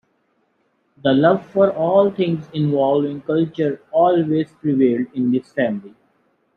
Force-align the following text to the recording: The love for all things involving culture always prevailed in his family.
The 1.03 1.13
love 1.13 1.45
for 1.51 1.69
all 1.73 2.09
things 2.09 2.47
involving 2.53 3.21
culture 3.21 3.81
always 3.91 4.49
prevailed 4.51 5.05
in 5.13 5.31
his 5.31 5.51
family. 5.53 5.93